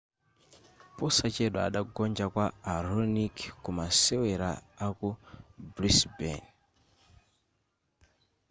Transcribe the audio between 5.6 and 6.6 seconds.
brisbane